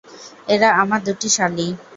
এঁরা 0.47 0.69
আমার 0.81 0.99
দুটি 1.07 1.27
শ্যালী। 1.35 1.67